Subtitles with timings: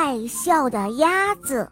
[0.00, 1.68] 爱笑的鸭子。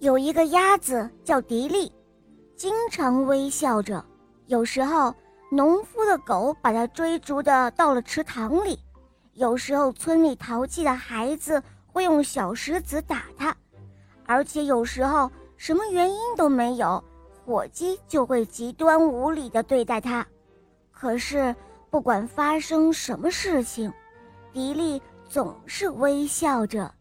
[0.00, 1.92] 有一个鸭子叫迪丽，
[2.56, 4.04] 经常微笑着。
[4.46, 5.14] 有时候，
[5.48, 8.76] 农夫的狗把它追逐的到了池塘里；
[9.34, 13.52] 有时候，村里淘气的孩子会用小石子打它；
[14.26, 17.02] 而且有时候，什么原因都没有，
[17.46, 20.26] 伙计就会极端无理的对待它。
[20.90, 21.54] 可是，
[21.94, 23.92] 不管发生什么事情，
[24.52, 26.92] 迪丽总是微笑着。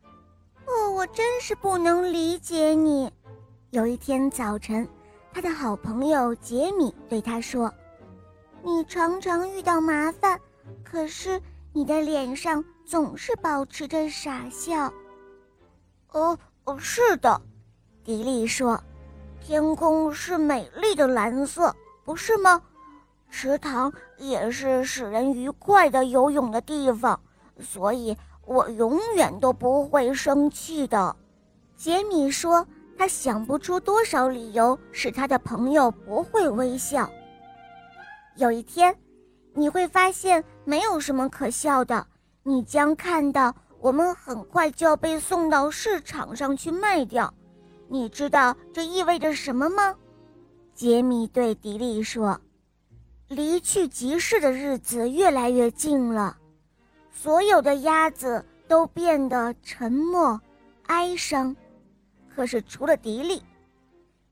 [0.67, 3.11] 哦，我真是不能理解你。
[3.71, 4.87] 有一天早晨，
[5.33, 7.73] 他的好朋友杰米对他说
[8.61, 10.39] ：“你常常遇到麻烦，
[10.83, 14.93] 可是你的脸上总是保持着傻笑。
[16.13, 17.41] ”“哦，哦，是的。”
[18.05, 18.79] 迪丽说
[19.41, 21.75] ，“天空是美丽的蓝色，
[22.05, 22.61] 不是吗？”
[23.35, 27.19] 池塘也是使人愉快的游泳的地方，
[27.59, 28.15] 所以
[28.45, 31.15] 我永远都不会生气的。
[31.75, 37.09] 杰米说，他想不出多少理由使他的朋友不会微笑。
[38.35, 38.95] 有一天，
[39.55, 42.05] 你会发现没有什么可笑的。
[42.43, 47.33] 你将看到我们很快就要被送到市场上去卖掉。
[47.87, 49.95] 你知道这意味着什么吗？
[50.75, 52.39] 杰米对迪丽说。
[53.35, 56.37] 离去集市的日子越来越近了，
[57.11, 60.39] 所有的鸭子都变得沉默、
[60.87, 61.55] 哀伤。
[62.35, 63.43] 可是除了迪丽，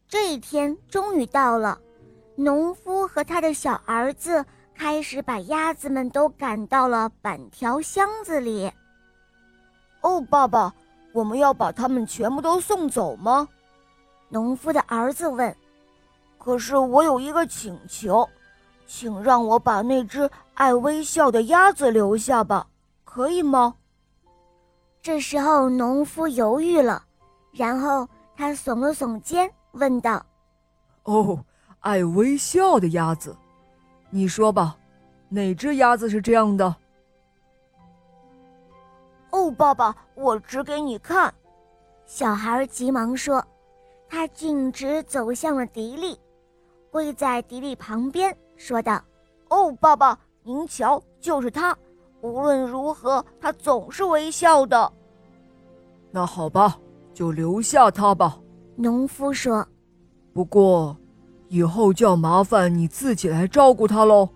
[0.08, 1.80] 这一天终于到了。
[2.35, 4.43] 农夫和他的小儿子
[4.73, 8.71] 开始把鸭子们都赶到了板条箱子里。
[10.02, 10.73] 哦，爸爸，
[11.13, 13.47] 我们要把它们全部都送走吗？
[14.30, 15.55] 农夫的儿子问。
[16.39, 18.27] 可是我有一个请求。
[18.94, 22.67] 请让我把那只爱微笑的鸭子留下吧，
[23.06, 23.73] 可以吗？
[25.02, 27.02] 这时候，农夫犹豫了，
[27.53, 30.21] 然后他耸了耸肩，问道
[31.04, 31.42] ：“哦，
[31.80, 33.33] 爱微笑的鸭子，
[34.10, 34.76] 你说吧，
[35.30, 36.76] 哪只鸭子是这样的？”
[39.32, 41.33] 哦，爸爸，我指给你看。
[42.05, 43.42] 小孩急忙说，
[44.10, 46.20] 他径直走向了迪丽，
[46.92, 48.38] 跪在迪丽旁边。
[48.61, 49.02] 说道
[49.49, 51.76] ：“哦，爸爸，您瞧，就是他。
[52.22, 54.94] 无论如何，他总是微笑的。
[56.11, 56.77] 那好吧，
[57.11, 58.38] 就留下他吧。”
[58.77, 59.67] 农夫说。
[60.32, 60.95] “不过，
[61.48, 64.30] 以后就要麻烦你自己来照顾他喽。”“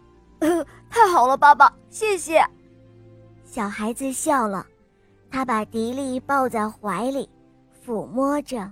[0.90, 2.44] 太好了，爸爸，谢谢。”
[3.46, 4.66] 小孩子笑了，
[5.30, 7.30] 他把迪丽抱在怀里，
[7.86, 8.68] 抚摸着。